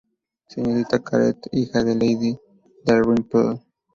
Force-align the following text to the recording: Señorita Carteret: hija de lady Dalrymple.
Señorita 0.53 0.97
Carteret: 1.07 1.39
hija 1.51 1.83
de 1.83 1.93
lady 1.93 2.35
Dalrymple. 2.83 3.59